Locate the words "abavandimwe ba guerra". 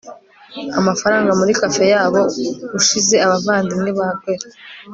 3.25-4.47